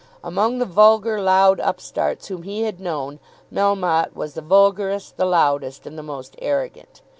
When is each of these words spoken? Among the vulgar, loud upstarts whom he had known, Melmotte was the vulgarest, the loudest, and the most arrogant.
Among 0.23 0.57
the 0.57 0.65
vulgar, 0.65 1.21
loud 1.21 1.59
upstarts 1.59 2.25
whom 2.25 2.41
he 2.41 2.63
had 2.63 2.79
known, 2.79 3.19
Melmotte 3.53 4.15
was 4.15 4.33
the 4.33 4.41
vulgarest, 4.41 5.15
the 5.15 5.25
loudest, 5.25 5.85
and 5.85 5.95
the 5.95 6.01
most 6.01 6.35
arrogant. 6.41 7.03